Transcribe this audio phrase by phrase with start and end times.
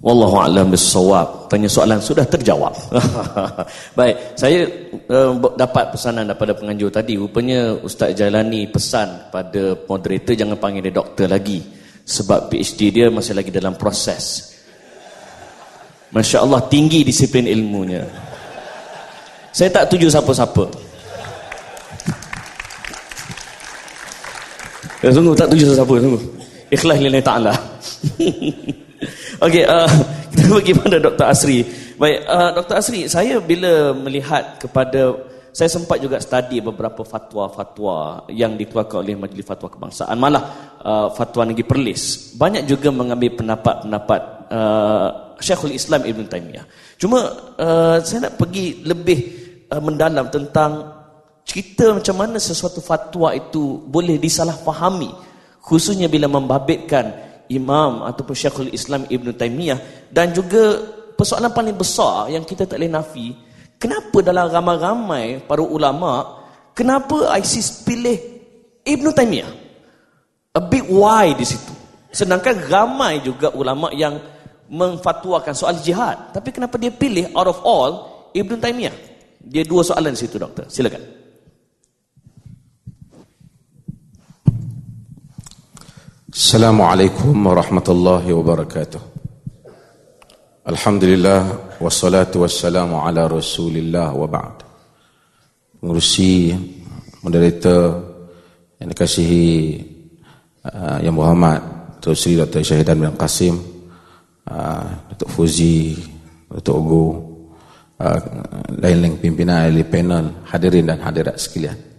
[0.00, 1.52] Wallahu a'lam bissawab.
[1.52, 2.72] Tanya soalan sudah terjawab.
[3.98, 4.64] Baik, saya
[5.12, 7.20] uh, dapat pesanan daripada penganjur tadi.
[7.20, 11.60] Rupanya Ustaz Jalani pesan pada moderator jangan panggil dia doktor lagi
[12.00, 14.56] sebab PhD dia masih lagi dalam proses.
[16.16, 18.00] Masya Allah tinggi disiplin ilmunya.
[19.52, 20.64] Saya tak tuju siapa-siapa.
[25.04, 26.18] Ya, sungguh tak tuju siapa-siapa.
[26.72, 27.52] Ikhlas lillahi ta'ala.
[29.44, 29.90] Okey, uh,
[30.66, 31.26] kita pada Dr.
[31.26, 31.64] Asri.
[31.96, 32.74] Baik, uh, Dr.
[32.76, 35.16] Asri, saya bila melihat kepada
[35.50, 40.14] saya sempat juga study beberapa fatwa-fatwa yang dikeluarkan oleh Majlis Fatwa Kebangsaan.
[40.14, 40.42] Malah
[40.78, 45.08] uh, fatwa Negeri Perlis banyak juga mengambil pendapat-pendapat uh,
[45.42, 46.64] Syekhul Islam Ibn Taymiyah.
[47.00, 47.18] Cuma
[47.58, 49.18] uh, saya nak pergi lebih
[49.74, 51.02] uh, mendalam tentang
[51.42, 55.10] cerita macam mana sesuatu fatwa itu boleh disalahfahami
[55.58, 60.78] khususnya bila membabitkan imam ataupun syekhul Islam Ibn Taymiyah dan juga
[61.18, 63.34] persoalan paling besar yang kita tak boleh nafi
[63.76, 66.40] kenapa dalam ramai-ramai para ulama
[66.72, 68.16] kenapa ISIS pilih
[68.86, 69.50] Ibn Taymiyah?
[70.56, 71.70] A big why di situ.
[72.10, 74.18] Sedangkan ramai juga ulama yang
[74.66, 76.34] memfatwakan soal jihad.
[76.34, 77.90] Tapi kenapa dia pilih out of all
[78.34, 78.94] Ibn Taymiyah?
[79.40, 80.66] Dia dua soalan di situ doktor.
[80.66, 81.19] Silakan
[86.30, 89.02] Assalamualaikum warahmatullahi wabarakatuh.
[90.62, 94.62] Alhamdulillah wassalatu wassalamu ala Rasulillah wa ba'd.
[95.82, 96.54] Mengurusi
[97.26, 97.82] moderator
[98.78, 99.50] yang dikasihi
[100.70, 102.14] uh, yang Muhammad Dr.
[102.14, 102.62] Sri Dr.
[102.62, 103.58] Syahidan bin Qasim
[104.46, 105.26] uh, Dr.
[105.34, 105.98] Fuzi
[106.46, 106.78] Dr.
[106.78, 107.06] Ugu
[107.98, 108.20] uh,
[108.78, 111.89] lain-lain pimpinan ahli panel hadirin dan hadirat sekalian.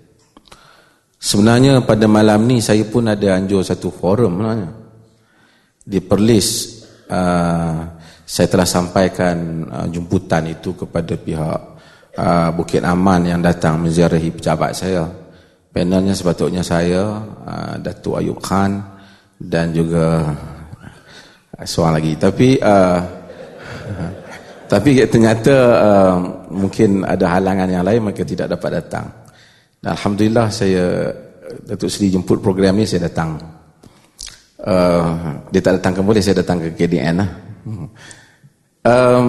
[1.21, 4.69] Sebenarnya pada malam ni saya pun ada anjur satu forum sebenarnya.
[5.85, 6.81] Di Perlis
[7.13, 7.77] uh,
[8.25, 9.37] saya telah sampaikan
[9.69, 11.59] uh, jemputan itu kepada pihak
[12.17, 15.05] uh, Bukit Aman yang datang menziarahi pejabat saya.
[15.69, 18.81] Panelnya sepatutnya saya, uh, Datuk Ayub Khan
[19.37, 22.17] dan juga uh, seorang lagi.
[22.17, 22.99] Tapi uh,
[24.73, 25.55] tapi ternyata
[25.85, 26.15] uh,
[26.49, 29.20] mungkin ada halangan yang lain maka tidak dapat datang.
[29.81, 31.09] Alhamdulillah saya
[31.65, 33.33] Datuk Seri jemput program ni saya datang.
[34.61, 37.29] Uh, dia tak datang ke boleh saya datang ke KDN lah.
[38.81, 39.25] Um,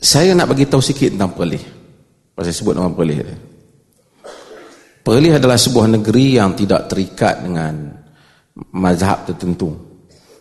[0.00, 1.64] saya nak bagi tahu sikit tentang Perlis.
[2.40, 3.20] Saya sebut nama Perlis.
[5.04, 8.00] Perlis adalah sebuah negeri yang tidak terikat dengan
[8.72, 9.76] mazhab tertentu.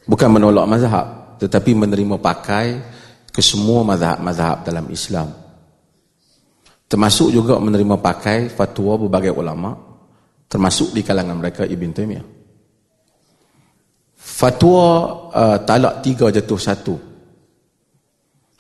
[0.08, 1.08] Bukan menolak mazhab,
[1.44, 2.66] tetapi menerima pakai
[3.36, 5.45] ke semua mazhab-mazhab dalam Islam.
[6.86, 9.74] Termasuk juga menerima pakai fatwa berbagai ulama
[10.46, 12.26] termasuk di kalangan mereka Ibn Taymiyah.
[14.16, 14.82] Fatwa
[15.34, 16.96] uh, talak tiga jatuh satu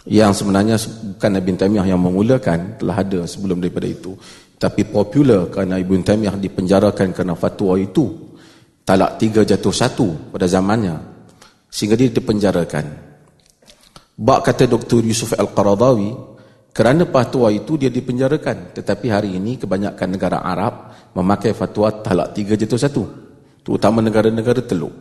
[0.05, 0.77] yang sebenarnya
[1.17, 4.13] bukan Ibn Taymiyah yang memulakan telah ada sebelum daripada itu
[4.55, 8.33] tapi popular kerana Ibn Taymiyah dipenjarakan kerana fatwa itu
[8.85, 10.95] talak tiga jatuh satu pada zamannya
[11.69, 12.85] sehingga dia dipenjarakan.
[14.15, 15.03] Bak kata Dr.
[15.03, 16.34] Yusuf Al-Qaradawi
[16.75, 18.75] kerana fatwa itu dia dipenjarakan.
[18.75, 23.07] Tetapi hari ini kebanyakan negara Arab memakai fatwa talak tiga jatuh satu.
[23.63, 24.91] Terutama negara-negara teluk.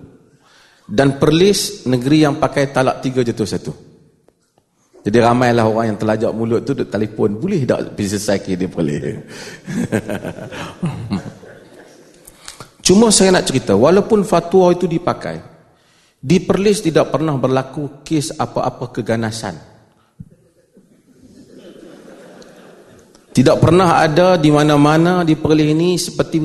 [0.87, 3.75] Dan Perlis negeri yang pakai talak tiga jatuh satu.
[5.03, 7.43] Jadi ramailah orang yang telajak mulut tu duk telefon.
[7.43, 8.99] Boleh tak pergi selesai dia boleh.
[12.87, 13.75] Cuma saya nak cerita.
[13.75, 15.43] Walaupun fatwa itu dipakai.
[16.23, 19.74] Di Perlis tidak pernah berlaku kes apa-apa keganasan.
[23.34, 26.39] Tidak pernah ada di mana-mana di Perlis ini seperti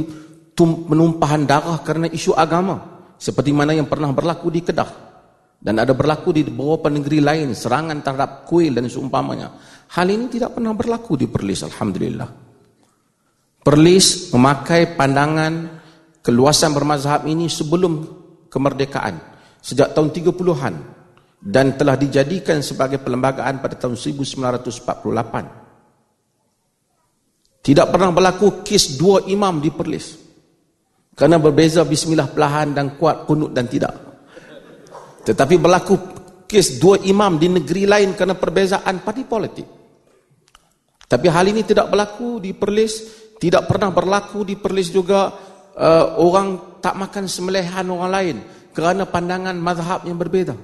[0.57, 3.05] penumpahan darah kerana isu agama.
[3.13, 4.89] Seperti mana yang pernah berlaku di Kedah.
[5.61, 7.53] Dan ada berlaku di beberapa negeri lain.
[7.53, 9.53] Serangan terhadap kuil dan seumpamanya.
[9.93, 11.61] Hal ini tidak pernah berlaku di Perlis.
[11.61, 12.29] Alhamdulillah.
[13.61, 15.83] Perlis memakai pandangan
[16.25, 18.01] keluasan bermazhab ini sebelum
[18.49, 19.21] kemerdekaan.
[19.61, 20.73] Sejak tahun 30-an.
[21.37, 25.58] Dan telah dijadikan sebagai perlembagaan pada tahun 1948.
[27.69, 30.17] Tidak pernah berlaku kes dua imam di Perlis.
[31.13, 33.93] Kerana berbeza bismillah pelahan dan kuat kunut dan tidak.
[35.21, 35.93] Tetapi berlaku
[36.49, 39.67] kes dua imam di negeri lain kerana perbezaan parti politik.
[41.05, 42.93] Tapi hal ini tidak berlaku di Perlis.
[43.37, 45.29] Tidak pernah berlaku di Perlis juga
[45.77, 48.37] uh, orang tak makan semelehan orang lain
[48.73, 50.57] kerana pandangan mazhab yang berbeza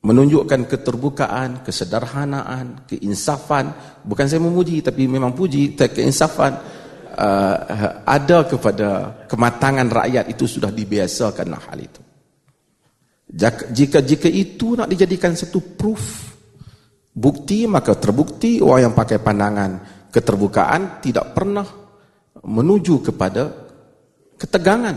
[0.00, 3.72] menunjukkan keterbukaan, kesederhanaan, keinsafan.
[4.00, 6.56] Bukan saya memuji, tapi memang puji keinsafan
[7.20, 7.56] uh,
[8.08, 8.88] ada kepada
[9.28, 12.02] kematangan rakyat itu sudah dibiasakan hal itu.
[13.70, 16.34] Jika jika itu nak dijadikan satu proof
[17.14, 19.70] bukti maka terbukti orang yang pakai pandangan
[20.10, 21.62] keterbukaan tidak pernah
[22.42, 23.46] menuju kepada
[24.34, 24.96] ketegangan.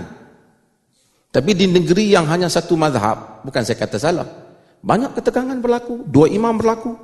[1.33, 4.42] Tapi di negeri yang hanya satu mazhab, bukan saya kata salah.
[4.83, 6.99] Banyak ketegangan berlaku, dua imam berlaku.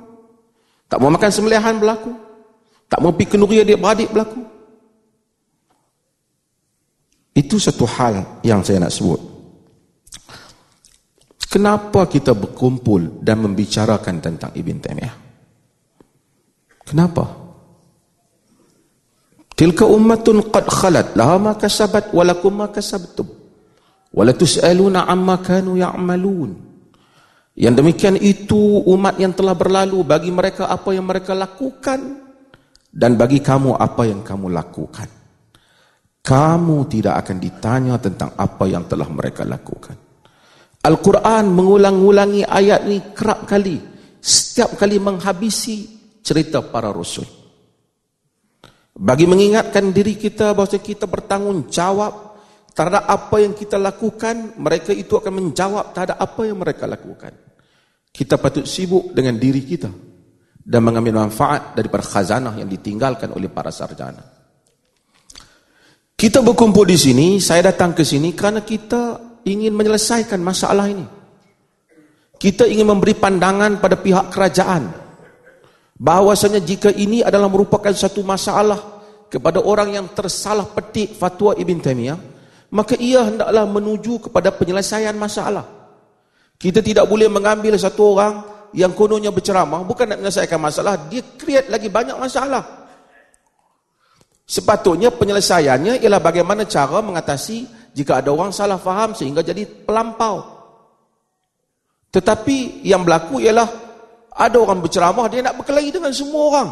[0.84, 2.12] Tak mau makan sembelihan berlaku.
[2.92, 4.42] Tak mau pergi kenduri adik-beradik berlaku.
[7.32, 9.20] Itu satu hal yang saya nak sebut.
[11.50, 15.16] Kenapa kita berkumpul dan membicarakan tentang Ibn Taymiyah?
[16.86, 17.24] Kenapa?
[19.58, 23.26] Tilka ummatun qad khalat laha ma kasabat wa lakum ma kasabtum
[24.14, 26.69] wa la tusaluna amma kanu ya'malun.
[27.60, 32.00] Yang demikian itu umat yang telah berlalu bagi mereka apa yang mereka lakukan
[32.88, 35.04] dan bagi kamu apa yang kamu lakukan.
[36.24, 39.92] Kamu tidak akan ditanya tentang apa yang telah mereka lakukan.
[40.80, 43.76] Al-Quran mengulang-ulangi ayat ni kerap kali.
[44.16, 45.84] Setiap kali menghabisi
[46.24, 47.28] cerita para rasul.
[48.96, 52.12] Bagi mengingatkan diri kita bahawa kita bertanggungjawab
[52.72, 57.49] terhadap apa yang kita lakukan, mereka itu akan menjawab terhadap apa yang mereka lakukan.
[58.10, 59.90] Kita patut sibuk dengan diri kita
[60.60, 64.22] dan mengambil manfaat daripada khazanah yang ditinggalkan oleh para sarjana.
[66.20, 69.16] Kita berkumpul di sini, saya datang ke sini kerana kita
[69.48, 71.06] ingin menyelesaikan masalah ini.
[72.36, 74.92] Kita ingin memberi pandangan pada pihak kerajaan
[75.96, 79.00] bahawasanya jika ini adalah merupakan satu masalah
[79.32, 82.18] kepada orang yang tersalah petik fatwa Ibn Taymiyah,
[82.72, 85.79] maka ia hendaklah menuju kepada penyelesaian masalah.
[86.60, 88.44] Kita tidak boleh mengambil satu orang
[88.76, 92.84] yang kononnya berceramah bukan nak menyelesaikan masalah, dia create lagi banyak masalah.
[94.44, 97.64] Sepatutnya penyelesaiannya ialah bagaimana cara mengatasi
[97.96, 100.60] jika ada orang salah faham sehingga jadi pelampau.
[102.12, 103.68] Tetapi yang berlaku ialah
[104.36, 106.70] ada orang berceramah dia nak berkelahi dengan semua orang.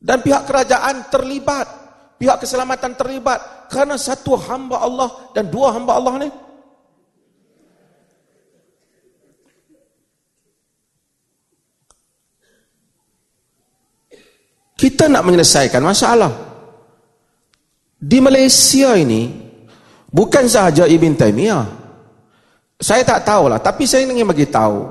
[0.00, 1.68] Dan pihak kerajaan terlibat,
[2.16, 6.28] pihak keselamatan terlibat kerana satu hamba Allah dan dua hamba Allah ni
[14.80, 16.32] Kita nak menyelesaikan masalah.
[18.00, 19.28] Di Malaysia ini
[20.08, 21.64] bukan sahaja Ibn Taymiyah.
[22.80, 24.88] Saya tak tahu lah, tapi saya ingin bagi tahu.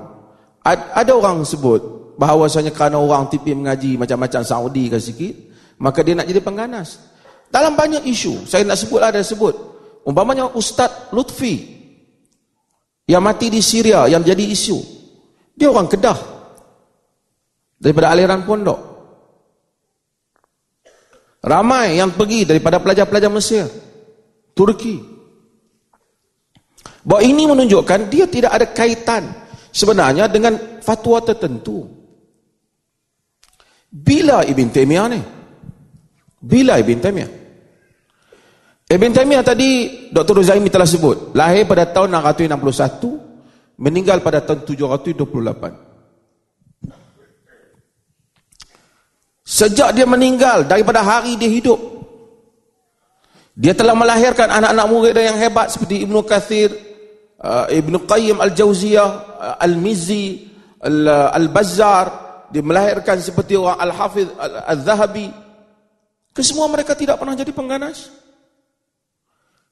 [0.70, 5.34] Ada orang sebut bahawasanya kerana orang tipi mengaji macam-macam Saudi ke sikit,
[5.82, 7.02] maka dia nak jadi pengganas.
[7.50, 9.58] Dalam banyak isu, saya nak sebut ada sebut.
[10.06, 11.66] Umpamanya Ustaz Lutfi
[13.10, 14.78] yang mati di Syria yang jadi isu.
[15.58, 16.20] Dia orang Kedah.
[17.82, 18.89] Daripada aliran pondok.
[21.40, 23.64] Ramai yang pergi daripada pelajar-pelajar Mesir,
[24.52, 25.00] Turki.
[27.00, 29.24] Bahawa ini menunjukkan dia tidak ada kaitan
[29.72, 31.88] sebenarnya dengan fatwa tertentu.
[33.90, 35.22] Bila Ibn Taymiyah ni?
[36.44, 37.32] Bila Ibn Taymiyah?
[38.90, 39.70] Ibn Taymiyah tadi
[40.12, 40.44] Dr.
[40.44, 45.89] Zaimi telah sebut, lahir pada tahun 661, meninggal pada tahun 728.
[49.50, 52.00] Sejak dia meninggal daripada hari dia hidup
[53.60, 56.72] dia telah melahirkan anak-anak murid yang hebat seperti Ibnu Kathir,
[57.44, 58.48] uh, Ibnu Qayyim uh,
[59.60, 60.48] Al-Mizzi,
[60.80, 62.06] uh, Al-Bazzar,
[62.56, 65.28] dia melahirkan seperti orang Al-Hafiz Al-Zahabi.
[66.32, 68.08] Kesemua mereka tidak pernah jadi pengganas.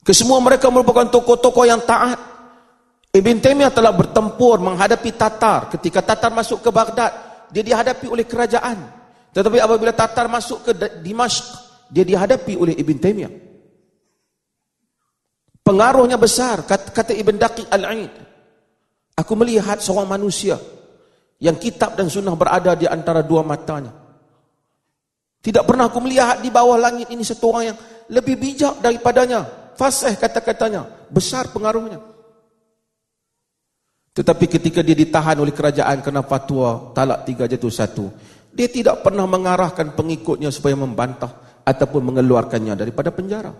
[0.03, 2.19] Kesemua mereka merupakan tokoh-tokoh yang taat.
[3.15, 5.71] Ibn Taymiyah telah bertempur menghadapi Tatar.
[5.71, 8.96] Ketika Tatar masuk ke Baghdad, dia dihadapi oleh kerajaan.
[9.35, 10.71] Tetapi apabila Tatar masuk ke
[11.03, 11.45] Dimashq,
[11.91, 13.33] dia dihadapi oleh Ibn Taymiyah.
[15.63, 18.13] Pengaruhnya besar, kata, Ibn Daqiq Al-Aid.
[19.19, 20.55] Aku melihat seorang manusia
[21.43, 23.91] yang kitab dan sunnah berada di antara dua matanya.
[25.43, 27.77] Tidak pernah aku melihat di bawah langit ini satu orang yang
[28.09, 29.43] lebih bijak daripadanya.
[29.75, 30.87] Fasih kata-katanya.
[31.11, 32.01] Besar pengaruhnya.
[34.17, 38.09] Tetapi ketika dia ditahan oleh kerajaan kena fatwa talak tiga jatuh satu.
[38.57, 43.53] Dia tidak pernah mengarahkan pengikutnya supaya membantah ataupun mengeluarkannya daripada penjara.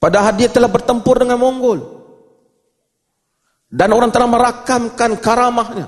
[0.00, 2.00] Padahal dia telah bertempur dengan Mongol.
[3.68, 5.86] Dan orang telah merakamkan karamahnya.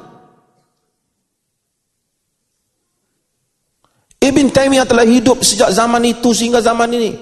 [4.23, 7.17] Ibn Taymiyah telah hidup sejak zaman itu sehingga zaman ini.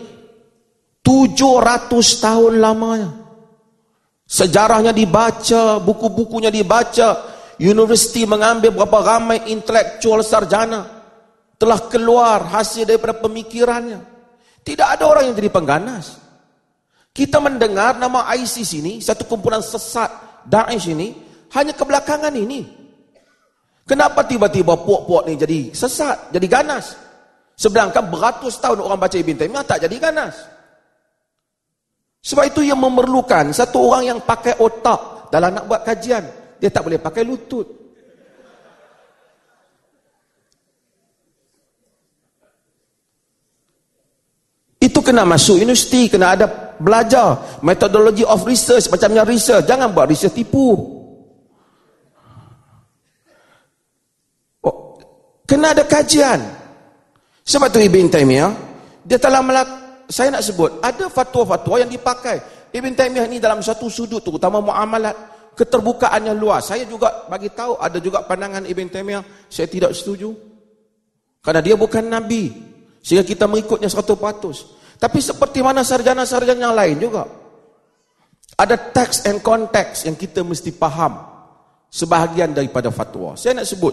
[1.07, 1.87] 700
[2.19, 3.15] tahun lamanya.
[4.27, 7.30] Sejarahnya dibaca, buku-bukunya dibaca,
[7.61, 11.05] Universiti mengambil berapa ramai intelektual sarjana
[11.61, 14.01] telah keluar hasil daripada pemikirannya.
[14.65, 16.17] Tidak ada orang yang jadi pengganas.
[17.13, 20.09] Kita mendengar nama ISIS ini, satu kumpulan sesat
[20.49, 21.13] Daesh ini,
[21.53, 22.65] hanya kebelakangan ini.
[23.85, 26.97] Kenapa tiba-tiba puak-puak ni jadi sesat, jadi ganas?
[27.61, 30.33] Sedangkan beratus tahun orang baca Ibn Taymiyah tak jadi ganas.
[32.25, 36.40] Sebab itu yang memerlukan satu orang yang pakai otak dalam nak buat kajian.
[36.61, 37.81] Dia tak boleh pakai lutut.
[44.81, 49.69] Itu kena masuk universiti, kena ada belajar metodologi of research, macamnya research.
[49.69, 50.73] Jangan buat research tipu.
[54.65, 54.97] Oh,
[55.45, 56.41] kena ada kajian.
[57.45, 58.51] Sebab tu Ibn Taymiyah,
[59.05, 59.69] dia telah melak
[60.11, 62.41] saya nak sebut, ada fatwa-fatwa yang dipakai.
[62.75, 65.15] Ibn Taymiyah ni dalam satu sudut terutama muamalat,
[65.61, 66.73] keterbukaannya luas.
[66.73, 70.33] Saya juga bagi tahu, ada juga pandangan Ibn Taymiyah, saya tidak setuju.
[71.45, 72.49] Karena dia bukan Nabi.
[73.05, 74.97] Sehingga kita mengikutnya 100%.
[75.01, 77.25] Tapi seperti mana sarjana-sarjana yang lain juga.
[78.57, 81.29] Ada teks and konteks yang kita mesti faham.
[81.89, 83.37] Sebahagian daripada fatwa.
[83.37, 83.93] Saya nak sebut.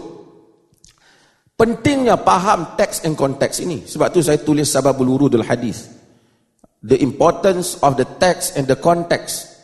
[1.56, 3.88] Pentingnya faham teks and konteks ini.
[3.88, 5.88] Sebab tu saya tulis sababul urudul hadis.
[6.84, 9.57] The importance of the text and the context.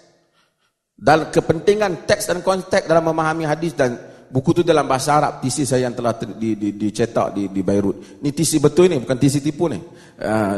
[0.94, 3.98] Dan kepentingan teks dan konteks dalam memahami hadis dan
[4.30, 8.18] buku tu dalam bahasa Arab tisi saya yang telah di, di, dicetak di, di Beirut.
[8.22, 9.78] Ni tisi betul ni bukan tisi tipu ni.
[10.18, 10.54] Uh,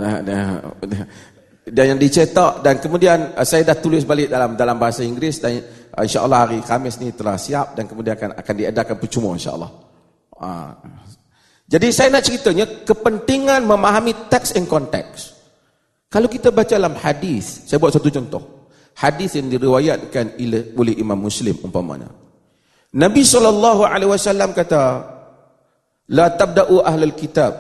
[1.67, 5.61] dan yang dicetak dan kemudian uh, saya dah tulis balik dalam dalam bahasa Inggeris dan
[5.93, 9.71] uh, insyaallah hari Khamis ni telah siap dan kemudian akan akan diadakan percuma insyaallah.
[11.67, 15.35] Jadi saya nak ceritanya kepentingan memahami teks and konteks
[16.07, 18.56] kalau kita baca dalam hadis saya buat satu contoh
[18.97, 20.41] hadis yang diriwayatkan
[20.77, 22.09] oleh Imam Muslim umpamanya
[22.97, 24.83] Nabi SAW kata,
[26.17, 27.53] La tabda'u ahlul kitab,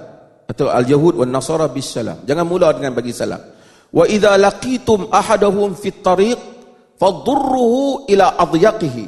[0.49, 2.25] atau al-Yahud wa nasara bis salam.
[2.25, 3.43] Jangan mula dengan bagi salam.
[3.93, 6.41] Wa idha laqitum ahadahum fit tariq,
[6.97, 9.07] fadurruhu ila adyaqihi.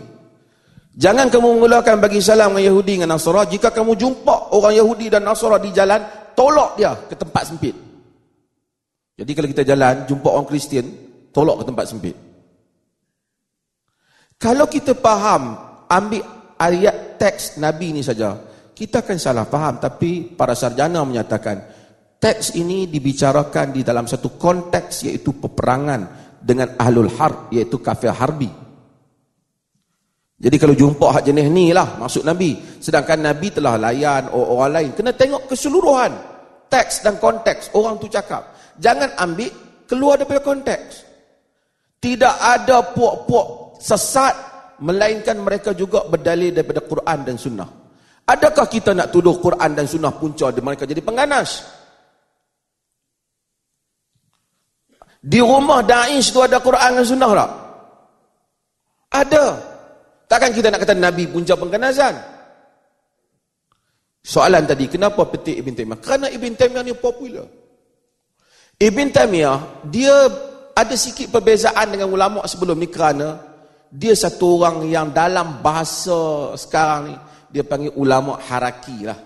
[0.99, 3.47] Jangan kamu mulakan bagi salam dengan Yahudi dan Nasara.
[3.47, 6.03] Jika kamu jumpa orang Yahudi dan Nasara di jalan,
[6.35, 7.71] tolak dia ke tempat sempit.
[9.15, 10.91] Jadi kalau kita jalan, jumpa orang Kristian,
[11.39, 12.17] tolak ke tempat sempit.
[14.43, 15.55] Kalau kita faham
[15.87, 16.27] ambil
[16.59, 18.35] ayat teks Nabi ini saja,
[18.75, 19.79] kita akan salah faham.
[19.79, 21.63] Tapi para sarjana menyatakan,
[22.19, 28.51] teks ini dibicarakan di dalam satu konteks iaitu peperangan dengan ahlul harb, iaitu kafir harbi.
[30.39, 32.79] Jadi kalau jumpa hak jenis ni lah maksud Nabi.
[32.79, 34.91] Sedangkan Nabi telah layan orang lain.
[34.95, 36.15] Kena tengok keseluruhan
[36.71, 38.55] teks dan konteks orang tu cakap.
[38.79, 39.51] Jangan ambil
[39.91, 41.08] keluar daripada konteks.
[41.99, 44.35] Tidak ada puak-puak sesat
[44.79, 47.69] melainkan mereka juga berdalil daripada Quran dan Sunnah.
[48.29, 51.65] Adakah kita nak tuduh Quran dan Sunnah punca di mereka jadi pengganas?
[55.19, 57.51] Di rumah Daesh tu ada Quran dan Sunnah tak?
[59.19, 59.45] Ada.
[60.29, 62.15] Takkan kita nak kata Nabi punca pengganasan?
[64.23, 66.01] Soalan tadi, kenapa petik Ibn Taymiyah?
[66.05, 67.49] Kerana Ibn Taymiyah ni popular.
[68.77, 70.29] Ibn Taymiyah, dia
[70.79, 73.43] ada sikit perbezaan dengan ulama sebelum ni kerana
[73.91, 77.15] dia satu orang yang dalam bahasa sekarang ni
[77.51, 79.19] dia panggil ulama haraki lah.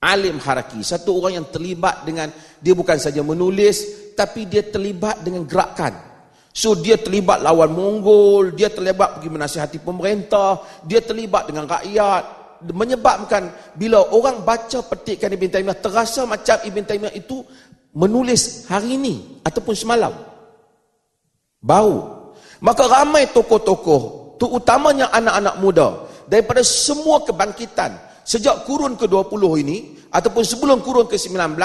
[0.00, 0.82] Alim haraki.
[0.82, 5.94] Satu orang yang terlibat dengan dia bukan saja menulis tapi dia terlibat dengan gerakan.
[6.50, 12.42] So dia terlibat lawan Mongol dia terlibat pergi menasihati pemerintah dia terlibat dengan rakyat.
[12.74, 17.40] Menyebabkan bila orang baca petikan Ibn Taymiyah terasa macam Ibn Taymiyah itu
[17.94, 20.29] menulis hari ini ataupun semalam
[21.60, 22.20] bau
[22.60, 25.88] Maka ramai tokoh-tokoh, terutamanya anak-anak muda,
[26.28, 31.56] daripada semua kebangkitan, sejak kurun ke-20 ini, ataupun sebelum kurun ke-19,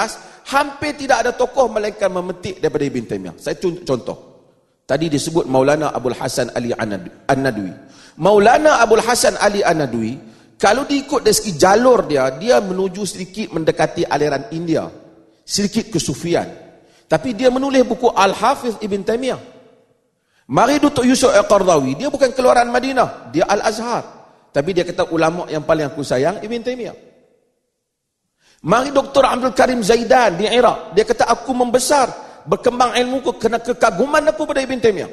[0.48, 3.34] hampir tidak ada tokoh melainkan memetik daripada Ibn Taymiyah.
[3.36, 4.40] Saya contoh.
[4.88, 7.74] Tadi disebut Maulana Abul Hasan Ali An-Nadwi.
[8.16, 10.16] Maulana Abul Hasan Ali An-Nadwi,
[10.56, 14.88] kalau diikut dari segi jalur dia, dia menuju sedikit mendekati aliran India.
[15.44, 16.48] Sedikit kesufian.
[17.04, 19.55] Tapi dia menulis buku Al-Hafiz Ibn Taymiyah.
[20.46, 24.02] Mari Datuk Yusuf Al-Qardawi, dia bukan keluaran Madinah, dia Al-Azhar.
[24.54, 26.96] Tapi dia kata ulama yang paling aku sayang Ibn Taymiyah.
[28.62, 29.26] Mari Dr.
[29.26, 32.08] Abdul Karim Zaidan di Iraq, dia kata aku membesar,
[32.46, 35.12] berkembang ilmu ku kena kekaguman aku pada Ibn Taymiyah.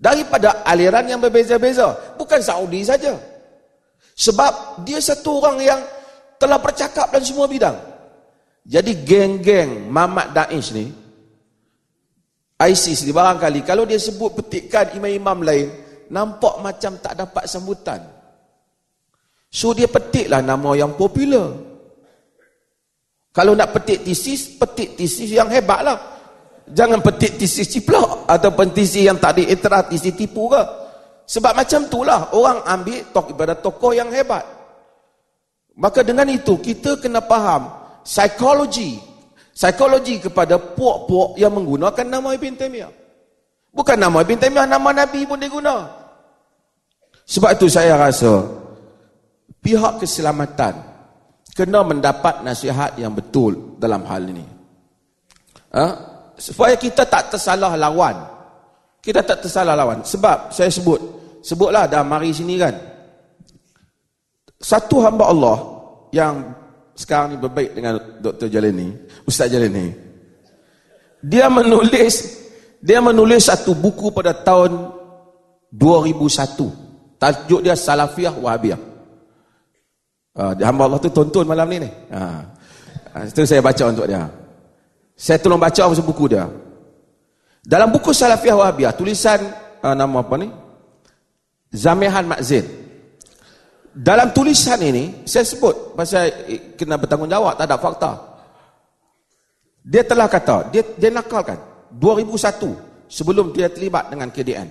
[0.00, 3.12] Daripada aliran yang berbeza-beza, bukan Saudi saja.
[4.16, 5.80] Sebab dia satu orang yang
[6.40, 7.76] telah bercakap dalam semua bidang.
[8.64, 11.03] Jadi geng-geng Mamat Daesh ni,
[12.60, 15.68] ISIS ni barangkali kalau dia sebut petikan imam-imam lain
[16.10, 17.98] nampak macam tak dapat sambutan
[19.50, 21.54] so dia petiklah nama yang popular
[23.34, 26.14] kalau nak petik tesis petik tesis yang hebat lah
[26.64, 30.62] Jangan petik tisi ciplak ataupun tisi yang tak diiktiraf, tisi tipu ke.
[31.28, 34.44] Sebab macam itulah orang ambil tok ibadat tokoh yang hebat.
[35.76, 37.68] Maka dengan itu kita kena faham
[38.00, 38.96] psikologi
[39.54, 42.92] psikologi kepada puak-puak yang menggunakan nama Ibn Taymiyah.
[43.70, 45.86] Bukan nama Ibn Taymiyah, nama Nabi pun dia guna.
[47.24, 48.44] Sebab itu saya rasa
[49.64, 50.74] pihak keselamatan
[51.54, 54.44] kena mendapat nasihat yang betul dalam hal ini.
[55.72, 55.86] Ha?
[56.34, 58.34] Supaya kita tak tersalah lawan.
[58.98, 60.02] Kita tak tersalah lawan.
[60.02, 60.98] Sebab saya sebut,
[61.46, 62.74] sebutlah dah mari sini kan.
[64.58, 65.56] Satu hamba Allah
[66.10, 66.63] yang
[66.94, 68.46] sekarang ni berbaik dengan Dr.
[68.46, 68.94] Jalini,
[69.26, 69.90] Ustaz Jalini.
[71.24, 72.44] Dia menulis
[72.84, 74.92] dia menulis satu buku pada tahun
[75.72, 77.16] 2001.
[77.16, 78.80] Tajuk dia Salafiyah Wahabiyah.
[80.34, 81.90] Uh, hamba Allah tu tonton malam ni ni.
[82.12, 82.44] Uh,
[83.24, 84.28] itu saya baca untuk dia.
[85.16, 86.44] Saya tolong baca apa buku dia.
[87.64, 89.40] Dalam buku Salafiyah Wahabiyah, tulisan
[89.80, 90.52] uh, nama apa ni?
[91.72, 92.83] Zamihan Makzin.
[93.94, 96.26] Dalam tulisan ini, saya sebut pasal
[96.74, 98.12] kena bertanggungjawab, tak ada fakta.
[99.86, 101.74] Dia telah kata, dia, dia nakalkan.
[101.94, 104.68] 2001 sebelum dia terlibat dengan KDN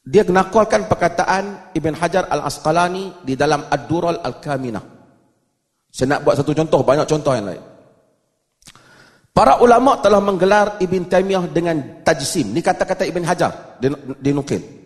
[0.00, 4.84] dia menakalkan perkataan Ibn Hajar Al-Asqalani di dalam Ad-Dural Al-Kaminah
[5.92, 7.62] saya nak buat satu contoh banyak contoh yang lain
[9.36, 13.76] para ulama telah menggelar Ibn Taymiyah dengan tajsim ni kata-kata Ibn Hajar
[14.16, 14.79] dinukil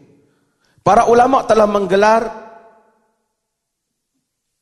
[0.85, 2.23] para ulama telah menggelar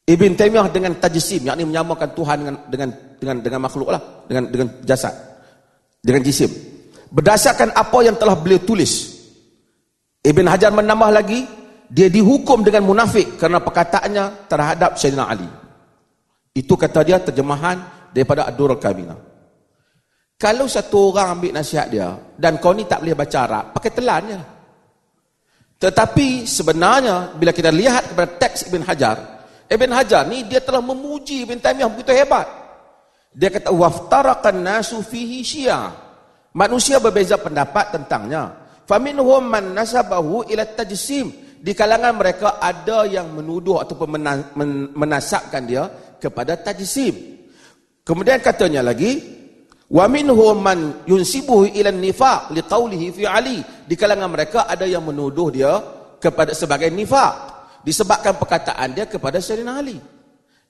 [0.03, 2.89] Ibn Taymiyah dengan tajsim yakni menyamakan Tuhan dengan dengan
[3.19, 5.15] dengan dengan makhluk lah dengan dengan jasad
[5.99, 6.51] dengan jisim.
[7.13, 9.21] Berdasarkan apa yang telah beliau tulis
[10.23, 11.45] Ibn Hajar menambah lagi
[11.93, 15.47] dia dihukum dengan munafik kerana perkataannya terhadap Sayyidina Ali.
[16.57, 19.33] Itu kata dia terjemahan daripada Ad-Durul Kamina
[20.43, 24.23] kalau satu orang ambil nasihat dia dan kau ni tak boleh baca Arab pakai telan
[24.27, 24.41] je
[25.83, 29.17] tetapi sebenarnya bila kita lihat kepada teks Ibn Hajar
[29.67, 32.63] Ibn Hajar ni dia telah memuji Ibn Taymiyah begitu hebat
[33.33, 35.89] dia kata waftaraqan nasu fihi syiah.
[36.53, 38.53] Manusia berbeza pendapat tentangnya.
[38.85, 41.33] Faminhum man nasabahu ila tajsim.
[41.63, 44.21] Di kalangan mereka ada yang menuduh ataupun
[44.93, 45.89] menasabkan dia
[46.21, 47.41] kepada tajsim.
[48.05, 49.41] Kemudian katanya lagi
[49.93, 53.61] wa minhum man yunsibuhu ila nifaq liqaulihi fi ali.
[53.85, 55.73] Di kalangan mereka ada yang menuduh dia
[56.17, 57.53] kepada sebagai nifaq
[57.85, 60.01] disebabkan perkataan dia kepada Sayyidina Ali.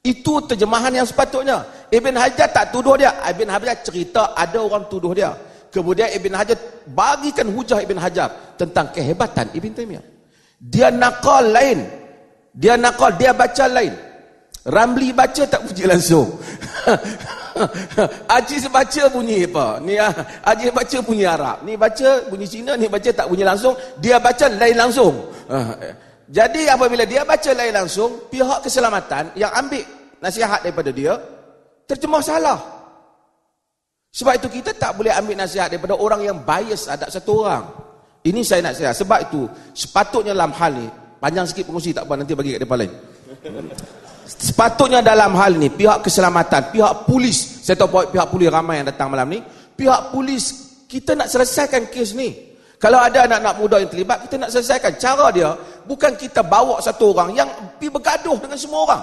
[0.03, 1.63] Itu terjemahan yang sepatutnya.
[1.87, 3.15] Ibn Hajar tak tuduh dia.
[3.23, 5.31] Ibn Hajar cerita ada orang tuduh dia.
[5.71, 6.59] Kemudian Ibn Hajar
[6.91, 10.05] bagikan hujah Ibn Hajar tentang kehebatan Ibn Taymiyah.
[10.59, 11.87] Dia nakal lain.
[12.51, 13.95] Dia nakal, dia baca lain.
[14.67, 16.35] Ramli baca tak puji langsung.
[18.39, 19.79] Aziz baca bunyi apa?
[19.83, 20.13] Ni ah,
[20.47, 21.63] Aziz baca bunyi Arab.
[21.67, 23.75] Ni baca bunyi Cina, ni baca tak bunyi langsung.
[23.99, 25.15] Dia baca lain langsung.
[25.51, 25.77] Ah,
[26.33, 29.85] jadi apabila dia baca lain langsung, pihak keselamatan yang ambil
[30.23, 31.19] nasihat daripada dia,
[31.85, 32.59] terjemah salah.
[34.13, 37.65] Sebab itu kita tak boleh ambil nasihat daripada orang yang bias ada satu orang.
[38.23, 38.93] Ini saya nak saya.
[38.95, 39.45] Sebab itu
[39.75, 42.93] sepatutnya dalam hal ni, panjang sikit pengusi tak apa nanti bagi kat depan lain.
[44.23, 49.11] Sepatutnya dalam hal ni pihak keselamatan, pihak polis, saya tahu pihak polis ramai yang datang
[49.11, 49.43] malam ni,
[49.75, 52.53] pihak polis kita nak selesaikan kes ni.
[52.83, 54.99] Kalau ada anak-anak muda yang terlibat, kita nak selesaikan.
[54.99, 55.55] Cara dia,
[55.87, 59.03] bukan kita bawa satu orang yang pergi bergaduh dengan semua orang.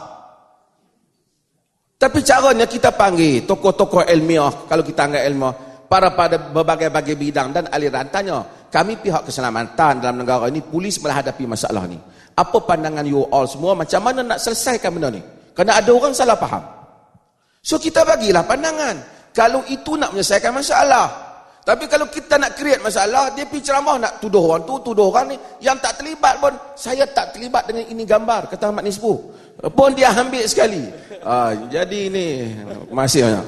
[1.95, 5.53] Tapi caranya kita panggil tokoh-tokoh ilmiah, kalau kita anggap ilmiah,
[5.87, 11.47] para pada berbagai-bagai bidang dan aliran tanya, kami pihak keselamatan dalam negara ini, polis menghadapi
[11.47, 11.99] masalah ni.
[12.39, 15.19] Apa pandangan you all semua, macam mana nak selesaikan benda ni?
[15.51, 16.63] Kerana ada orang salah faham.
[17.59, 18.95] So kita bagilah pandangan.
[19.35, 21.29] Kalau itu nak menyelesaikan masalah,
[21.67, 25.35] tapi kalau kita nak create masalah, dia pergi ceramah nak tuduh orang tu, tuduh orang
[25.35, 25.37] ni.
[25.61, 29.13] Yang tak terlibat pun, saya tak terlibat dengan ini gambar, kata Ahmad Nisbu.
[29.75, 30.87] Pun dia ambil sekali.
[31.21, 32.27] Ha, jadi ini,
[32.89, 33.47] masih banyak.